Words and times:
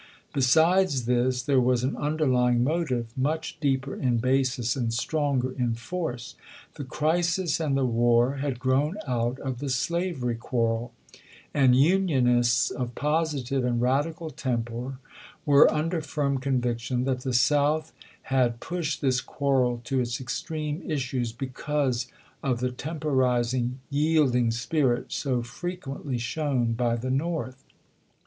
Besides 0.33 1.05
this 1.05 1.43
there 1.43 1.61
was 1.61 1.83
an 1.83 1.95
underlying 1.95 2.63
motive, 2.63 3.15
much 3.15 3.59
deeper 3.59 3.93
in 3.95 4.17
basis, 4.17 4.75
and 4.75 4.91
stronger 4.91 5.51
in 5.51 5.75
force. 5.75 6.33
The 6.73 6.83
crisis 6.83 7.59
and 7.59 7.77
the 7.77 7.85
war 7.85 8.37
had 8.37 8.57
gi'own 8.59 8.95
out 9.05 9.39
of 9.41 9.59
the 9.59 9.69
slavery 9.69 10.33
quarrel; 10.33 10.91
and 11.53 11.75
Unionists 11.75 12.71
of 12.71 12.95
positive 12.95 13.63
and 13.63 13.79
radical 13.79 14.31
temper 14.31 14.97
were 15.45 15.71
under 15.71 16.01
fii'm 16.01 16.41
conviction 16.41 17.03
that 17.03 17.19
the 17.19 17.31
South 17.31 17.93
had 18.23 18.59
pushed 18.59 19.01
this 19.01 19.21
quarrel 19.21 19.81
to 19.83 19.99
its 20.01 20.19
extreme 20.19 20.81
issues, 20.89 21.31
because 21.31 22.07
of 22.41 22.59
the 22.59 22.71
temporizing, 22.71 23.77
yielding 23.91 24.47
spmt 24.49 25.11
so 25.11 25.43
frequently 25.43 26.17
shown 26.17 26.73
by 26.73 26.95
the 26.95 27.11
North. 27.11 27.63